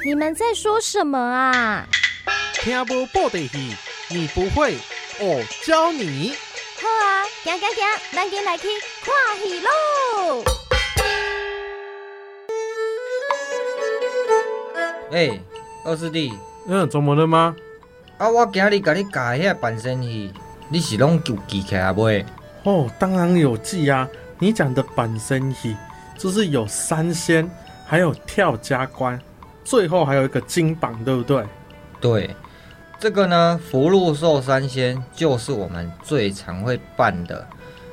[0.06, 1.88] 你们在说什么啊？
[2.64, 3.76] 听不布袋戏，
[4.08, 4.78] 你不会，
[5.20, 6.34] 我教你。
[6.82, 8.70] 好啊，行行行，咱今来去
[9.04, 10.44] 看戏喽。
[15.12, 15.42] 哎、欸，
[15.84, 16.32] 二师弟，
[16.66, 17.54] 嗯，怎么了吗？
[18.18, 20.34] 啊，我今日甲你教遐板仙戏。
[20.70, 22.04] 你是拢有记起来不？
[22.64, 24.08] 哦，当然有记啊！
[24.40, 25.76] 你讲的板身戏，
[26.18, 27.52] 就是有三仙，
[27.86, 29.20] 还有跳加关，
[29.66, 31.44] 最后还有一个金榜，对不对？
[32.00, 32.36] 对，
[33.04, 37.46] 这个呢，福禄寿三仙就是我们最常会办的。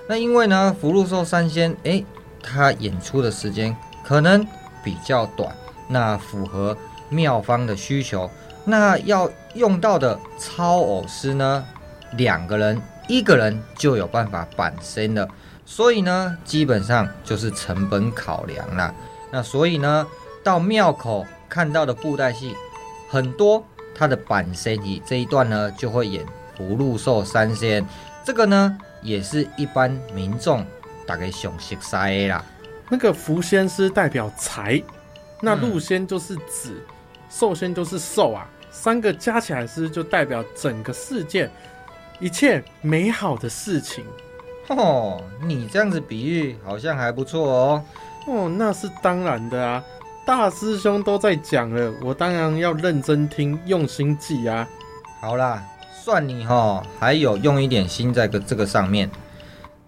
[0.08, 2.06] 那因为呢，福禄寿三仙，诶，
[2.40, 4.46] 它演出的时间可能
[4.84, 5.52] 比较短，
[5.88, 8.30] 那符合庙方的需求，
[8.64, 11.66] 那要用到的超偶师呢？
[12.12, 15.28] 两个人，一个人就有办法板身了，
[15.66, 18.94] 所以呢，基本上就是成本考量啦。
[19.32, 20.06] 那所以呢，
[20.44, 22.54] 到庙口看到的布袋戏
[23.10, 23.64] 很多，
[24.00, 26.24] 它的板身体这一段呢，就会演
[26.56, 27.86] 福禄寿三仙。
[28.24, 30.64] 这个呢，也是一般民众
[31.06, 32.42] 大概上熟悉的啦。
[32.88, 34.82] 那个福仙是代表财，
[35.42, 36.82] 那禄仙就是子，
[37.28, 41.50] 寿、嗯、仙就是寿啊，三个加起来是就代表整个世界
[42.20, 44.02] 一切美好的事情。
[44.68, 47.84] 哦，你这样子比喻好像还不错哦。
[48.26, 49.84] 哦，那是当然的啊，
[50.30, 54.64] 大师兄都在讲了，我当然要认真听，用心记啊。
[55.20, 55.60] 好啦，
[55.92, 59.10] 算你哈、还有用一点心在个这个上面。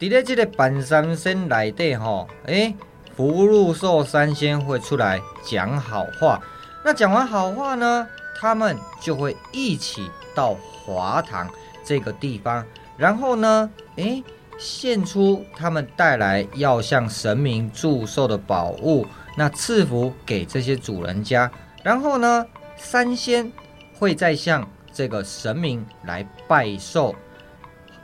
[0.01, 2.75] 在这个板三仙里底哈，哎。
[3.17, 6.43] 福禄寿三仙会出来讲好话，
[6.85, 8.05] 那讲完好话呢，
[8.41, 11.49] 他们就会一起到华堂
[11.85, 14.25] 这个地方，然后呢，诶，
[14.59, 21.51] 献出他们带来要向神明祝寿的宝物，那赐福给这些主人家，
[21.83, 23.51] 然后呢，三仙
[23.99, 27.15] 会再向这个神明来拜寿，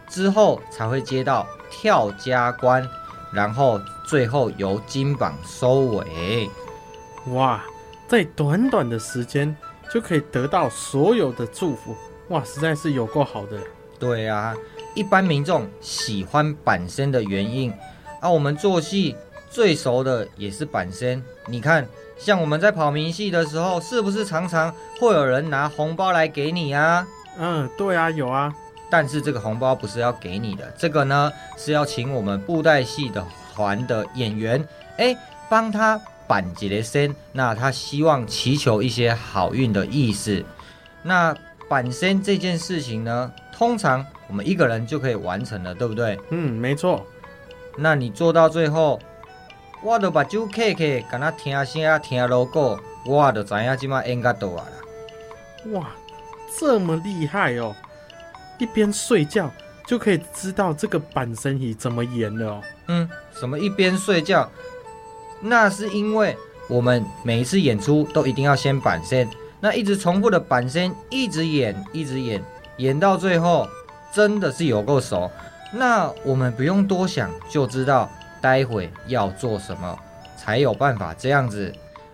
[0.09, 2.89] 之后才会接到跳家关。
[3.31, 6.49] 然后最后由金榜收尾，
[7.27, 7.63] 哇，
[8.09, 9.55] 在短短的时间
[9.93, 11.95] 就可以得到所有的祝福，
[12.29, 13.61] 哇，实在是有够好的。
[13.99, 14.57] 对啊，
[14.95, 17.71] 一般民众喜欢板身的原因，
[18.19, 19.15] 啊，我们做戏
[19.51, 21.23] 最熟的也是板身。
[21.47, 21.87] 你看，
[22.19, 27.07] 像我们在跑明戏的时候，是不是常常会有人拿红包来给你啊？
[27.39, 28.53] 嗯，对啊，有啊。
[28.91, 33.23] 但是这个红包不是要给你的，这个呢是要请我们布袋戏的
[33.55, 35.15] 团的演员，哎，
[35.49, 40.43] 帮他板几个身，那他希望祈求一些好运的意思。
[41.03, 41.37] 那
[41.69, 46.19] 板身这件事情呢，通常我们一个人就可以完成了，对不对？
[46.31, 47.07] 嗯，没错。
[47.77, 48.99] 那你做到最后，
[49.83, 55.73] 我都把酒客客跟他听声听 logo，我都知影今麦应该到啊啦。
[55.73, 55.89] 哇，
[56.59, 57.75] 这么厉害哦！
[58.59, 59.51] 一边睡觉
[59.87, 62.63] 就可以知道这个板身戏怎么演了哦。
[62.89, 64.51] 嗯，什么一边睡觉？
[65.41, 66.37] 那是因为
[66.69, 69.29] 我们每一次演出都一定要先板身，
[69.61, 72.43] 那一直重复的板身，一直演，一直演，
[72.79, 73.69] 演到最后
[74.13, 75.31] 真的是有够熟。
[75.73, 79.99] 那我们不用多想就知道待会要做什么，
[80.37, 81.73] 才有办法这样子。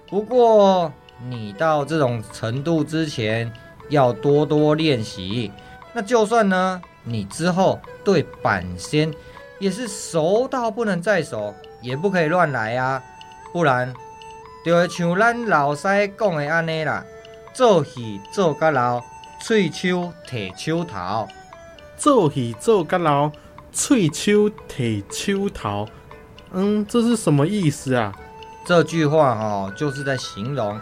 [0.09, 0.93] 不过
[1.29, 3.53] 你到这种程度之前，
[3.89, 5.51] 要多多练习。
[5.93, 9.13] 那就算呢，你之后对板仙
[9.59, 13.03] 也是熟到不能再熟，也不可以乱来啊，
[13.53, 13.93] 不然
[14.65, 15.83] 就会像咱老师
[16.19, 17.05] 讲的安尼啦，
[17.53, 19.01] 做戏做甲老，
[19.41, 19.95] 喙须
[20.27, 21.29] 提须头，
[21.97, 23.31] 做戏做甲老，
[23.71, 25.89] 喙须提须头。
[26.55, 28.13] 嗯，这是什么意思啊？
[28.65, 30.81] 这句话哦，就是在形容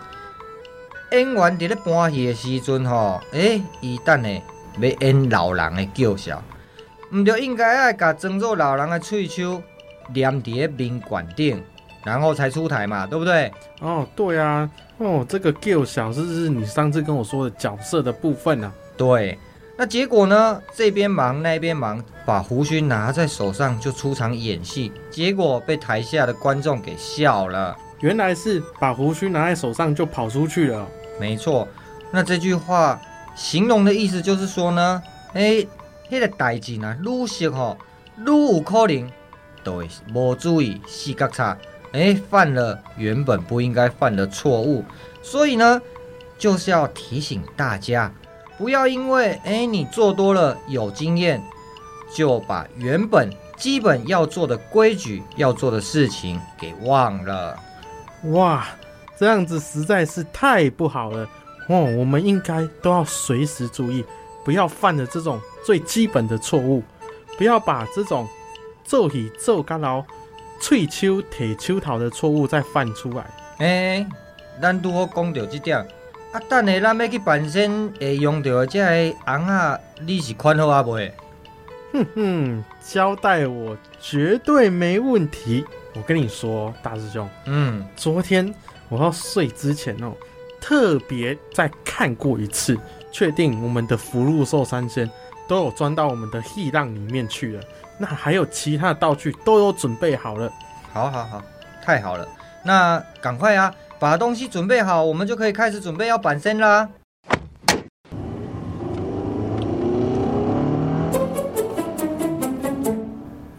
[1.11, 4.43] 演员伫咧搬戏的时阵吼，诶，伊等呢。
[4.81, 6.43] 要演老人的叫嚣，
[7.15, 9.63] 唔就应该爱甲装作老人的喙手
[10.15, 11.63] 粘伫咧面管顶，
[12.05, 13.53] 然后才出台嘛，对不对？
[13.81, 18.73] 哦，对啊，哦，这个叫嚣是是你上次跟我说的角色的部分啊。
[18.97, 19.39] 对，
[19.83, 20.63] 那结果呢？
[20.73, 27.77] 这边忙那边忙，把胡须拿在手上就出场演戏，结果被台下的观众给笑了。
[27.99, 30.87] 原来是把胡须拿在手上就跑出去了。
[31.19, 31.67] 没错，
[32.13, 33.03] 那这句话。
[33.35, 35.69] 形容的意思就是说呢，哎、欸，
[36.09, 37.77] 那个代志呢，愈熟吼，
[38.19, 39.11] 愈有可能
[39.65, 41.59] 都会无注意细觉差，
[41.93, 44.85] 哎、欸，犯了原本不应该犯的错误。
[45.23, 45.83] 所以呢，
[46.39, 48.13] 就是要提醒大家，
[48.63, 51.43] 不要因为诶、欸、你做多了有经验，
[52.15, 57.59] 就把原本基本要做的规矩、要做的事情给忘了。
[58.27, 58.65] 哇，
[59.19, 61.29] 这样子实在是太不好了。
[61.67, 64.05] 哦，我们应该都要随时注意，
[64.45, 66.85] 不要犯了这种最基本的错误，
[67.37, 68.29] 不要把这种
[68.85, 70.05] 做戏做甲老、
[70.61, 73.25] 翠秋铁秋桃的错误再犯出来。
[73.59, 74.07] 哎、欸，
[74.61, 75.85] 咱拄好讲到这点，
[76.33, 81.13] 啊，等下咱要去办身会用到的这个红啊，你是看好啊未？
[81.93, 85.63] 哼哼，交代我绝对没问题。
[85.95, 88.53] 我跟你说，大师兄，嗯，昨天
[88.89, 90.15] 我要睡之前哦。
[90.59, 92.79] 特别再看过一次，
[93.11, 95.11] 确定我们的福禄寿三仙
[95.47, 97.63] 都有钻到我们的戏浪里面去了。
[97.99, 100.51] 那还有其他的道具都有准备好了。
[100.95, 101.43] 好，好，好，
[101.85, 102.27] 太好了！
[102.65, 106.89] 那赶快啊，把东西准备好，我们就可以开始准备要板身啦。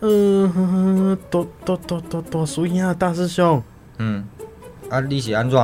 [0.01, 3.63] 嗯、呃，多多多多多输赢啊，大师兄。
[3.99, 4.25] 嗯，
[4.89, 5.57] 啊，你是安怎？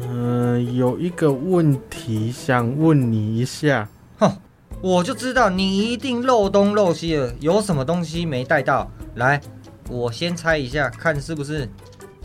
[0.00, 3.88] 嗯、有一个问题想问你一下。
[4.20, 4.32] 哼，
[4.80, 8.88] 我就知道你一定漏东漏西了，有什么东西没带到？
[9.16, 9.40] 来，
[9.88, 11.68] 我先猜一下，看是不是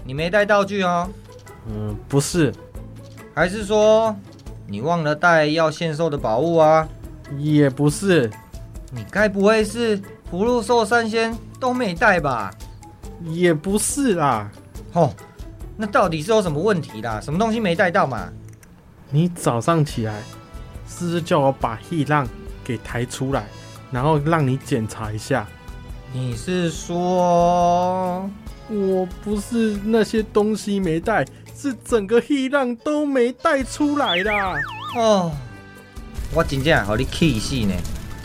[0.03, 1.09] 你没带道具哦？
[1.67, 2.53] 嗯，不是，
[3.33, 4.15] 还是说
[4.67, 6.87] 你忘了带要限售的宝物啊？
[7.37, 8.29] 也不是，
[8.91, 9.99] 你该不会是
[10.29, 12.53] 福禄寿三仙都没带吧？
[13.23, 14.51] 也不是啦。
[14.93, 15.11] 哦，
[15.75, 17.19] 那到底是有什么问题啦？
[17.19, 18.29] 什么东西没带到嘛？
[19.09, 20.21] 你早上起来
[20.87, 22.27] 是不是叫我把气浪
[22.63, 23.45] 给抬出来，
[23.91, 25.47] 然后让你检查一下？
[26.13, 28.29] 你是说
[28.69, 31.25] 我不是那些东西没带，
[31.65, 34.53] 是整个气浪都没带出来啦？
[34.95, 35.31] 哦。
[36.31, 37.73] 我真正让你气死呢！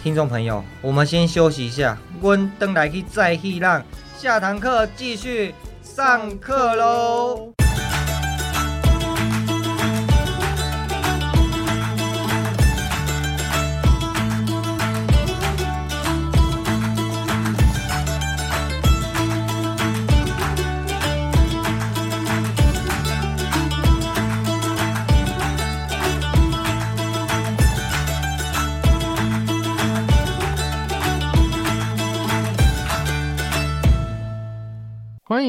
[0.02, 3.82] 听众朋友，我们先休息一下，我等来去载气浪，
[4.18, 7.59] 下堂课继续上课喽。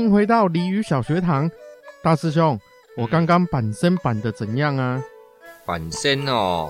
[0.02, 1.50] 迎回到鲤鱼小学堂，
[2.02, 2.60] 大师兄，
[2.98, 5.04] 我刚刚板身板的怎样啊？
[5.66, 6.70] 板身哦，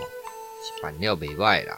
[0.83, 1.77] 板料没坏啦。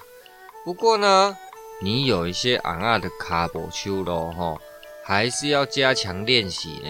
[0.65, 1.37] 不过呢，
[1.81, 4.59] 你有一些昂啊的卡波丘咯吼，
[5.03, 6.89] 还是要加强练习呢。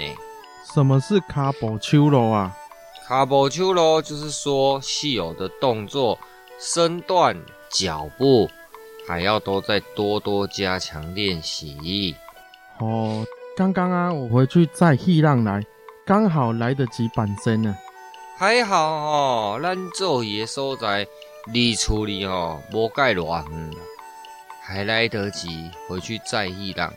[0.73, 2.55] 什么是卡波丘咯啊？
[3.05, 6.17] 卡波丘咯就是说戏偶的动作、
[6.57, 7.37] 身段、
[7.69, 8.49] 脚步，
[9.05, 12.15] 还要都再多多加强练习。
[12.79, 13.25] 哦。
[13.55, 15.63] 刚刚啊，我回去载气浪来，
[16.07, 17.75] 刚好来得及板身呢。
[18.35, 21.05] 还好哦，咱做嘢所在
[21.51, 23.71] 离厝里哦，无盖偌远，
[24.59, 26.91] 还来得及回去载气浪，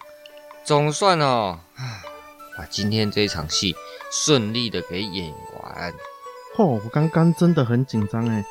[0.64, 1.58] 总算哦，
[2.56, 3.76] 把今天这场戏
[4.10, 5.92] 顺利的给演完。
[6.56, 8.42] 哦，我刚刚真的很紧张哎，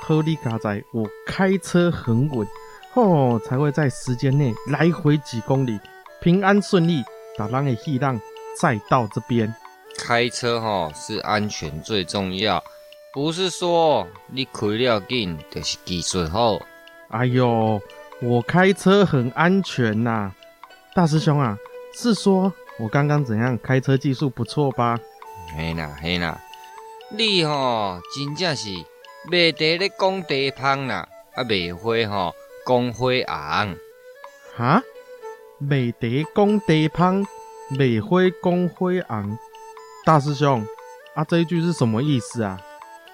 [0.00, 2.46] 好你家在，我开车很稳，
[2.94, 5.76] 哦，才会在时间内来回几公里，
[6.20, 7.02] 平安顺利。
[7.38, 8.20] 把人的气浪
[8.60, 9.54] 载到这边，
[9.96, 12.62] 开车哈是安全最重要，
[13.12, 16.58] 不是说你开了紧就是技术好。
[17.10, 17.80] 哎呦，
[18.20, 20.34] 我开车很安全呐、啊，
[20.94, 21.56] 大师兄啊，
[21.94, 24.98] 是说我刚刚怎样开车技术不错吧？
[25.56, 26.38] 嘿啦嘿啦，
[27.10, 28.68] 你吼真正是
[29.30, 32.34] 没得咧讲地芳啦，啊没会吼
[32.66, 33.76] 讲花红，
[34.56, 34.82] 哈？
[35.60, 37.26] 美德公德胖，
[37.68, 39.36] 美辉公辉昂。
[40.04, 40.64] 大师兄，
[41.14, 42.60] 啊，这一句是什么意思啊？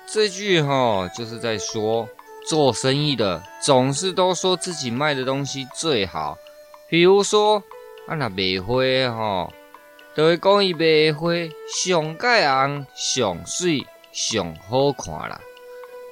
[0.06, 2.06] 这句哈，就是在说，
[2.46, 6.36] 做生意的总是都说自己卖的东西最好。
[6.90, 7.62] 比如说，
[8.06, 9.50] 啊那美辉哈，
[10.14, 15.40] 都会讲伊美辉上盖昂、上水、上好看啦。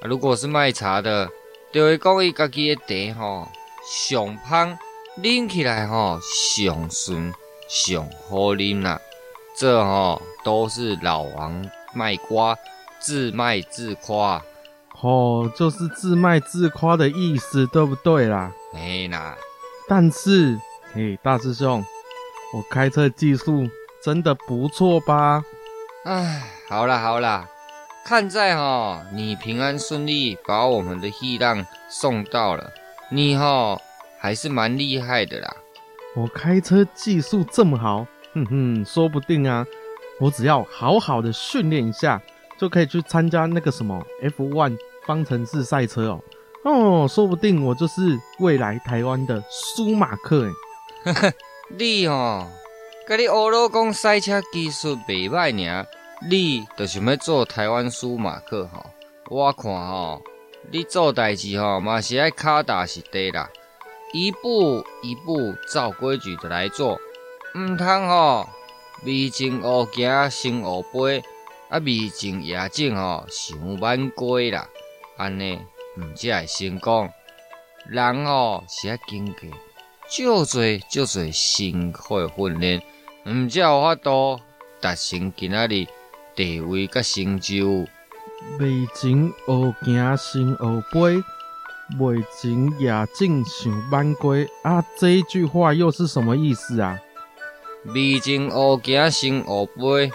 [0.01, 1.29] 啊，如果是卖茶的，
[1.71, 3.51] 就会讲伊家己的茶哈
[3.85, 4.75] 上香。
[5.15, 7.31] 拎起来吼，上顺
[7.69, 8.99] 上好啉啦，
[9.55, 12.57] 这吼都是老王卖瓜，
[12.99, 14.43] 自卖自夸。
[15.01, 18.51] 哦，就是自卖自夸的意思，对不对啦？
[18.73, 19.37] 没啦。
[19.87, 20.59] 但是，
[20.93, 21.85] 嘿，大师兄，
[22.55, 23.69] 我开车技术
[24.03, 25.43] 真的不错吧？
[26.05, 27.47] 唉，好啦好啦，
[28.03, 32.71] 看在吼你平安顺利把我们的气浪送到了，
[33.11, 33.79] 你吼。
[34.23, 35.53] 还是蛮厉害的啦！
[36.15, 39.67] 我开车技术这么好，哼哼，说不定啊，
[40.17, 42.21] 我只要好好的训练一下，
[42.57, 46.23] 就可以去参加那个什么 F1 方程式赛车哦。
[46.63, 51.11] 哦，说不定我就是未来台湾的舒马克哎。
[51.11, 51.33] 呵呵，
[51.77, 52.47] 你哦，
[53.05, 55.85] 跟你欧罗公赛车技术袂歹呢，
[56.29, 58.85] 你就想要做台湾舒马克哈？
[59.27, 60.21] 我看哈，
[60.71, 63.49] 你做代志哈嘛是爱卡打实地啦。
[64.13, 66.99] 一步一步照规矩的来做，
[67.57, 68.47] 唔通吼，
[69.03, 71.23] 未经学行先学飞，
[71.69, 74.69] 啊未经验证吼，想晚归啦，
[75.17, 75.59] 安尼
[75.99, 77.09] 唔才会成功。
[77.87, 79.49] 人吼是要经过，
[80.09, 80.61] 就做
[80.91, 82.83] 就做辛苦的训练，
[83.27, 84.39] 唔才有法度
[84.79, 85.87] 达成今仔日
[86.35, 87.87] 地位甲成就。
[88.59, 91.23] 未经学行先学飞。
[91.99, 94.83] 未经验证想晚归啊！
[94.97, 96.99] 这一句话又是什么意思啊？
[97.93, 100.11] 未经学行先乌飞，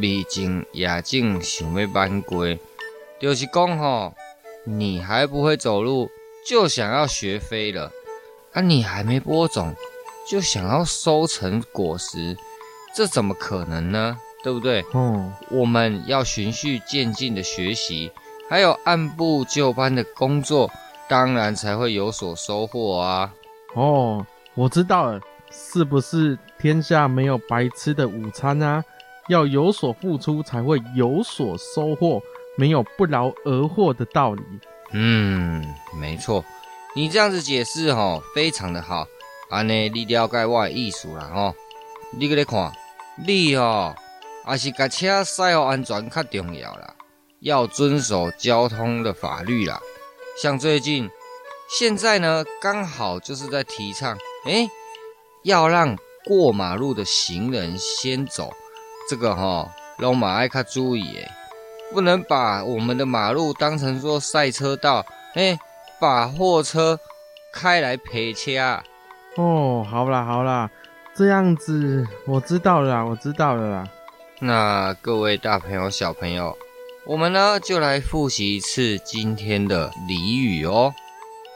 [0.00, 2.58] 未经也正想要挽归。
[3.20, 4.14] 就是讲吼，
[4.64, 6.08] 你还不会走路，
[6.46, 7.90] 就想要学飞了；
[8.52, 9.74] 啊，你还没播种，
[10.28, 12.36] 就想要收成果实，
[12.94, 14.16] 这怎么可能呢？
[14.42, 14.82] 对不对？
[14.92, 18.10] 哦，我们要循序渐进的学习，
[18.48, 20.70] 还有按部就班的工作，
[21.10, 23.34] 当然才会有所收获啊。
[23.74, 28.84] 哦，我知道了，是不是天下没有白吃的午餐啊？
[29.28, 32.22] 要有所付出才会有所收获，
[32.56, 34.42] 没有不劳而获的道理。
[34.92, 35.64] 嗯，
[36.00, 36.44] 没错，
[36.94, 39.04] 你这样子解释吼，非常的好。
[39.50, 41.54] 安尼你了解我的意思啦吼，
[42.16, 42.72] 你搁咧看，
[43.26, 43.92] 你哦。
[44.42, 46.94] 还是把车驶好安全较重要啦，
[47.40, 49.78] 要遵守交通的法律啦。
[50.42, 51.10] 像最近，
[51.68, 54.16] 现在呢，刚好就是在提倡，
[54.46, 54.66] 哎，
[55.42, 58.50] 要让过马路的行人先走。
[59.06, 61.30] 这个哈、哦，拢嘛爱卡注意诶，
[61.92, 65.58] 不能把我们的马路当成说赛车道，哎，
[66.00, 66.98] 把货车
[67.52, 68.82] 开来陪车。
[69.36, 70.70] 哦，好啦好啦，
[71.14, 73.88] 这样子我知道了啦，我知道了啦。
[74.38, 76.56] 那各位大朋友、小朋友，
[77.10, 80.94] 我们呢就来复习一次今天的俚语哦。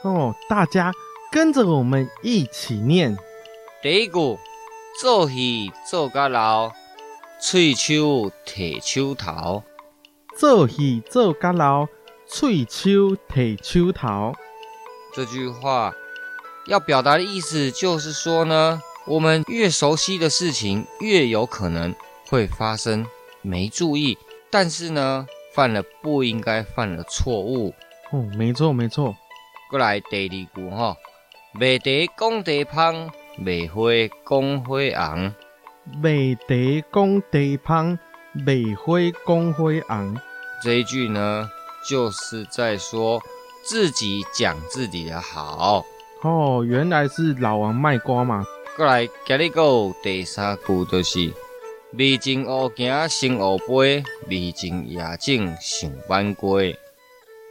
[0.03, 0.93] 哦，大家
[1.31, 3.17] 跟着我们一起念。
[3.81, 4.37] 第一句，
[5.01, 6.73] 做戏做甲老，
[7.39, 8.01] 喙须
[8.45, 9.63] 剃须头。
[10.37, 11.87] 做戏做甲老，
[12.27, 14.35] 喙须剃须头。
[15.15, 15.95] 这句话
[16.67, 21.95] 要表达的意思就是说呢，我们越熟悉的事情，越有可能。
[22.27, 23.07] 会发生
[23.43, 24.19] 没注意，
[24.51, 27.73] 但是呢，犯了不应该犯的错误。
[28.11, 29.15] 哦，没错没错。
[29.71, 30.97] 过来第二句哈，
[31.53, 33.83] 卖茶讲茶香，卖花
[34.29, 35.33] 讲花红。
[36.03, 37.99] 卖茶讲茶香，
[38.33, 40.17] 卖花讲花红。
[40.63, 41.49] 这一句呢，
[41.89, 43.23] 就是在说
[43.63, 45.85] 自己讲自己的好。
[46.23, 48.45] 哦，原来是老王卖瓜嘛。
[48.77, 51.33] 过来，今日个第三句就是。
[51.97, 56.77] 未经学行先学飞，未经也正想挽归。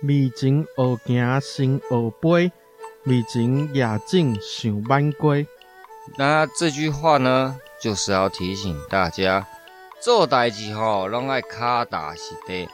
[0.01, 2.51] 未经学行先学飞，
[3.05, 5.47] 未经也正想挽归。
[6.17, 9.47] 那这句话呢，就是要提醒大家，
[10.01, 12.67] 做代志吼，拢爱脚踏实地，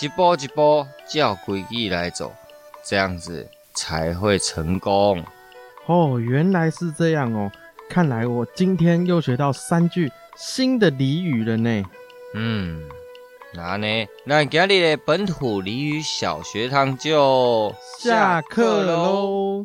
[0.00, 2.34] 一步一步照规矩来走，
[2.82, 5.24] 这样子才会成功。
[5.86, 7.52] 哦，原来是这样哦，
[7.88, 10.10] 看来我今天又学到三句。
[10.36, 11.84] 新的俚语了呢，
[12.34, 12.80] 嗯，
[13.54, 13.86] 那呢，
[14.24, 19.62] 那今日的本土俚语小学堂就下课喽。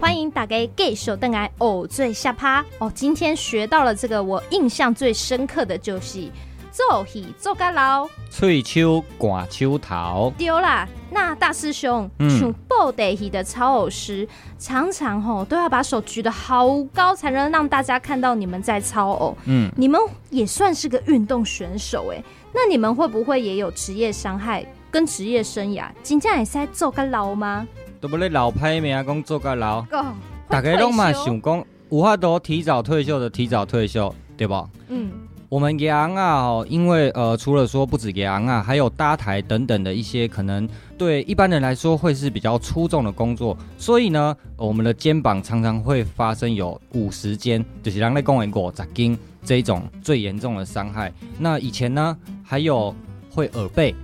[0.00, 2.90] 欢迎打给 gay 手邓来哦，最下趴哦。
[2.94, 6.30] 今天学到了这个，我印象最深刻的就是。
[6.76, 10.30] 做戏做甲老，喙手挂手头。
[10.36, 19.34] 对啦，那大师兄，像布袋戏的操偶师，常常吼都要把手举得好高，才能让大家看到你们在操偶。
[19.46, 19.98] 嗯，你们
[20.28, 22.22] 也算是个运动选手哎，
[22.52, 25.86] 那你们会不会也有职业伤害跟职业生涯？
[26.02, 27.66] 真正会使做甲老吗？
[28.02, 29.82] 都不咧老歹命讲做甲老，
[30.46, 34.68] 大家拢嘛想讲，有法度提早退休的提早退休，对吧？
[34.88, 35.10] 嗯。
[35.48, 40.68] 我们羊啊，哦，因为呃，除了说不止羊啊，还有搭台等等的一些可能
[40.98, 51.12] 对一般人来说会是比较粗重的工作，所以呢，我们的肩膀常常会发生有五十肩，就是人类公园过砸筋这一种最严重的伤害。
[51.38, 52.92] 那以前呢，还有
[53.30, 53.94] 会耳背，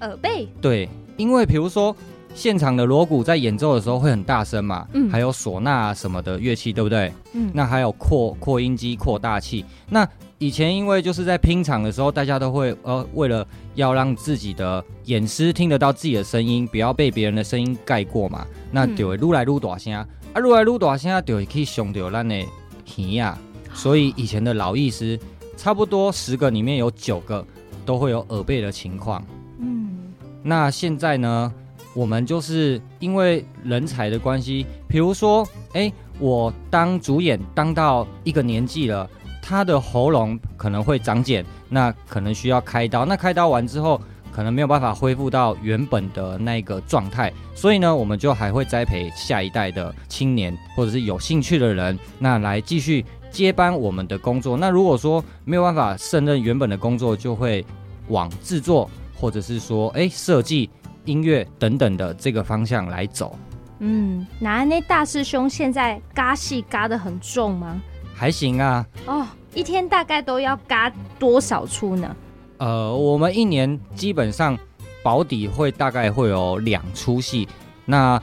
[0.00, 0.86] 耳背，对，
[1.16, 1.96] 因为比如说
[2.34, 7.10] 现场的锣鼓在演奏的时候会很大声嘛，嗯，还有唢呐什么的乐器，对不对？
[7.32, 10.06] 嗯，那还有扩扩音机扩大器，那。
[10.42, 23.38] 以前因为就是在拼场的时候，大家都会呃，为了要让自己的演师听得到自己的声音，不要被别人的声音盖过嘛，那就会愈来撸大声，啊，撸来撸大声就会去伤到咱的耳呀。
[23.72, 25.16] 所以以前的老艺师，
[25.56, 27.46] 差不多十个里面有九个
[27.86, 29.24] 都会有耳背的情况。
[29.60, 30.12] 嗯，
[30.42, 31.52] 那现在呢，
[31.94, 39.08] 我们就是因为人才的关系，比如说，哎，我当主演当到一个年纪了。
[39.42, 43.04] 他的喉咙可能会长茧，那可能需要开刀。
[43.04, 47.30] 那开刀完之后，可能没有办法恢复到原本的那个状态。
[47.54, 54.56] 所以呢，我们就还会栽培下一代的青年，或者是有兴趣的人，那来继续接班我们的工作。
[54.56, 57.64] 那如果说没有办法胜任原本的工作，就会
[58.08, 60.70] 往制作，或者是说，哎，设计、
[61.04, 63.36] 音乐等等的这个方向来走。
[63.80, 67.82] 嗯，那那大师兄现在嘎戏嘎得很重吗？
[68.22, 68.86] 还行啊。
[69.04, 72.14] 哦，一天大概都要嘎多少出呢？
[72.58, 74.56] 呃，我们一年基本上
[75.02, 77.48] 保底会大概会有两出戏，
[77.84, 78.22] 那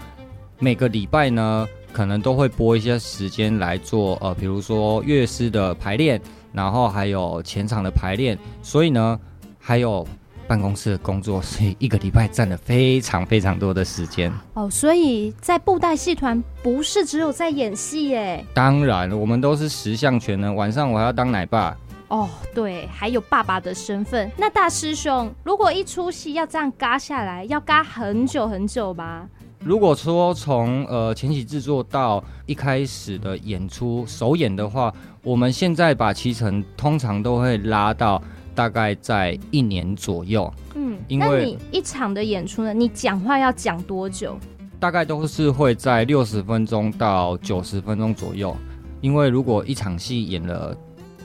[0.57, 6.21] 每个礼拜呢，可能都会拨一些时间来做，呃，比如说乐师的排练，
[6.53, 9.19] 然后还有前场的排练，所以呢，
[9.59, 10.07] 还有。
[10.49, 14.67] 办公室的工作，所以一个礼拜占了非常非常多的时间哦。
[14.67, 18.43] 所以在布袋戏团不是只有在演戏耶？
[18.51, 20.55] 当然，我们都是十项全能。
[20.55, 21.77] 晚上我还要当奶爸
[22.07, 24.31] 哦，对，还有爸爸的身份。
[24.35, 29.27] 那大师兄，如果一出戏要这样嘎下来，要嘎很久很久吧？
[29.59, 34.91] 如果说从呃前期制作到一开始的演出首演的话，
[35.21, 38.19] 我们现在把期程通常都会拉到。
[38.59, 44.37] 大概在一年左右，嗯，因为那你一场的演出呢，你讲话要讲多久？
[44.81, 48.53] 大概都是会在六十分钟到九十分钟左右。
[48.99, 50.75] 因为如果一场戏演了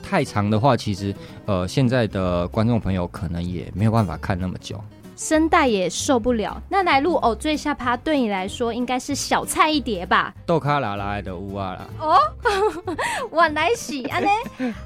[0.01, 1.13] 太长的话，其实
[1.45, 4.81] 呃，现在的观众朋友可能也没有办法看那么久。
[5.15, 10.33] 声带也受不了，那来录偶最下趴对你来说应该是小菜一碟吧？
[10.45, 11.87] 豆卡拉拉的乌啊啦！
[11.99, 12.17] 哦，
[13.31, 14.27] 我来洗啊呢！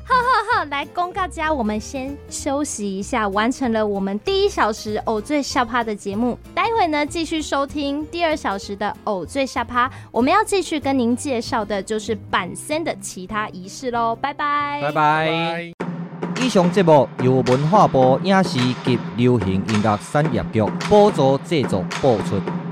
[0.05, 15.98] 好好好，来公告家，我们先休息一下，完成了我们第一小时偶最下趴的节目，待会呢继续收听第二小时的偶最下趴，我们要继续跟您介绍的就是板森的其他仪式喽，拜拜，拜拜。
[16.41, 22.68] 以上节目由文化部影视及流行音乐产业局补助制作播出。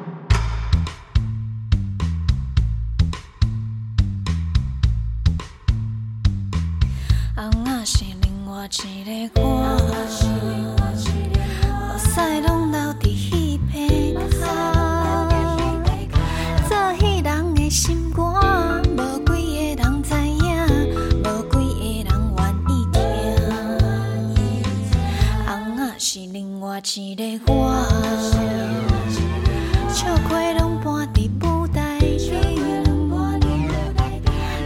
[26.95, 27.75] 一个我，
[29.89, 32.31] 笑亏拢搬伫布袋戏，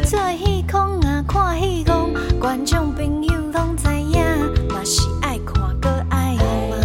[0.05, 4.23] 做戏空啊，看戏戆，观众朋友拢知影，
[4.69, 6.37] 嘛是爱看搁爱
[6.69, 6.77] 骂。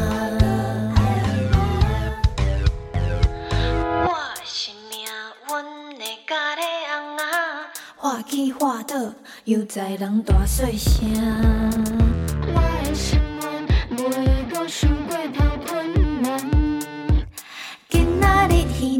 [4.06, 5.04] 我是命
[5.50, 7.24] 运的家己翁仔，
[7.96, 9.12] 画起画倒，
[9.44, 11.04] 又在人大细声。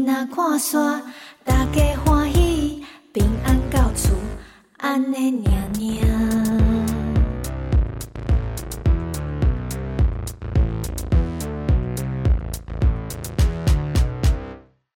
[0.07, 1.03] 仔看山，
[1.43, 2.81] 大家欢喜，
[3.11, 4.15] 平安到厝，
[4.77, 6.56] 安尼念念。